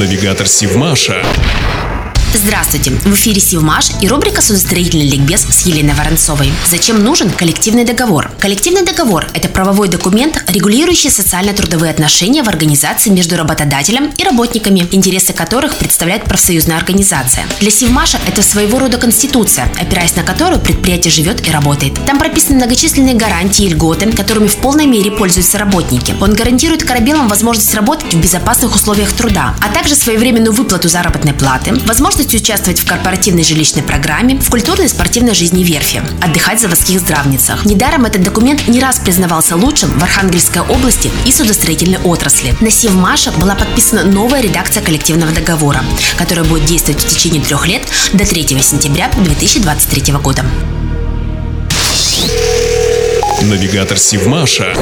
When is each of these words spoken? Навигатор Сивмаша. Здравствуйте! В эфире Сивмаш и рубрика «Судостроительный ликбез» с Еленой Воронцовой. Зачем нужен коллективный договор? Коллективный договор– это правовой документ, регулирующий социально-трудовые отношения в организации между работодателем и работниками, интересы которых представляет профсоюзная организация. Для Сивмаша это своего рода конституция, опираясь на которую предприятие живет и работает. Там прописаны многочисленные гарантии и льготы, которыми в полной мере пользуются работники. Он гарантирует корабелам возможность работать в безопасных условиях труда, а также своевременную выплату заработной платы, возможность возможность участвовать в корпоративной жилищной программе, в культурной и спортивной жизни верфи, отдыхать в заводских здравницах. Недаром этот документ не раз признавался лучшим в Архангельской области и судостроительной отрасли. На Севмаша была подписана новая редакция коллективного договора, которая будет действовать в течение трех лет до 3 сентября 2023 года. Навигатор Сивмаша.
Навигатор 0.00 0.48
Сивмаша. 0.48 1.22
Здравствуйте! 2.32 2.92
В 2.92 3.14
эфире 3.14 3.40
Сивмаш 3.40 3.90
и 4.00 4.06
рубрика 4.06 4.40
«Судостроительный 4.40 5.08
ликбез» 5.08 5.42
с 5.50 5.66
Еленой 5.66 5.94
Воронцовой. 5.94 6.52
Зачем 6.64 7.02
нужен 7.02 7.28
коллективный 7.28 7.84
договор? 7.84 8.30
Коллективный 8.38 8.84
договор– 8.84 9.26
это 9.34 9.48
правовой 9.48 9.88
документ, 9.88 10.44
регулирующий 10.46 11.10
социально-трудовые 11.10 11.90
отношения 11.90 12.44
в 12.44 12.48
организации 12.48 13.10
между 13.10 13.36
работодателем 13.36 14.12
и 14.16 14.22
работниками, 14.22 14.86
интересы 14.92 15.32
которых 15.32 15.74
представляет 15.74 16.22
профсоюзная 16.22 16.76
организация. 16.76 17.44
Для 17.58 17.72
Сивмаша 17.72 18.20
это 18.28 18.42
своего 18.42 18.78
рода 18.78 18.96
конституция, 18.96 19.68
опираясь 19.80 20.14
на 20.14 20.22
которую 20.22 20.60
предприятие 20.60 21.10
живет 21.10 21.46
и 21.48 21.50
работает. 21.50 21.94
Там 22.06 22.20
прописаны 22.20 22.58
многочисленные 22.58 23.14
гарантии 23.14 23.64
и 23.64 23.70
льготы, 23.70 24.12
которыми 24.12 24.46
в 24.46 24.56
полной 24.56 24.86
мере 24.86 25.10
пользуются 25.10 25.58
работники. 25.58 26.14
Он 26.20 26.34
гарантирует 26.34 26.84
корабелам 26.84 27.26
возможность 27.26 27.74
работать 27.74 28.14
в 28.14 28.20
безопасных 28.20 28.76
условиях 28.76 29.12
труда, 29.12 29.56
а 29.60 29.68
также 29.74 29.96
своевременную 29.96 30.52
выплату 30.52 30.88
заработной 30.88 31.34
платы, 31.34 31.74
возможность 31.86 32.19
возможность 32.20 32.34
участвовать 32.34 32.80
в 32.80 32.86
корпоративной 32.86 33.44
жилищной 33.44 33.82
программе, 33.82 34.38
в 34.38 34.50
культурной 34.50 34.86
и 34.86 34.88
спортивной 34.88 35.34
жизни 35.34 35.62
верфи, 35.62 36.02
отдыхать 36.20 36.58
в 36.58 36.62
заводских 36.62 37.00
здравницах. 37.00 37.64
Недаром 37.64 38.04
этот 38.04 38.22
документ 38.22 38.68
не 38.68 38.78
раз 38.80 38.98
признавался 38.98 39.56
лучшим 39.56 39.98
в 39.98 40.02
Архангельской 40.02 40.62
области 40.62 41.10
и 41.26 41.32
судостроительной 41.32 41.98
отрасли. 41.98 42.54
На 42.60 42.70
Севмаша 42.70 43.32
была 43.32 43.54
подписана 43.54 44.04
новая 44.04 44.42
редакция 44.42 44.82
коллективного 44.82 45.32
договора, 45.32 45.82
которая 46.18 46.44
будет 46.44 46.66
действовать 46.66 47.02
в 47.02 47.08
течение 47.08 47.42
трех 47.42 47.66
лет 47.66 47.82
до 48.12 48.26
3 48.26 48.46
сентября 48.60 49.10
2023 49.16 50.12
года. 50.14 50.44
Навигатор 53.42 53.98
Сивмаша. 53.98 54.74